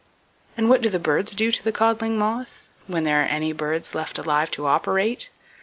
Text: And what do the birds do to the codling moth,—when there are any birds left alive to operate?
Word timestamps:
And 0.57 0.67
what 0.67 0.81
do 0.81 0.89
the 0.89 0.97
birds 0.97 1.35
do 1.35 1.51
to 1.51 1.63
the 1.63 1.71
codling 1.71 2.17
moth,—when 2.17 3.03
there 3.03 3.21
are 3.21 3.25
any 3.25 3.53
birds 3.53 3.93
left 3.93 4.17
alive 4.17 4.49
to 4.49 4.65
operate? 4.65 5.29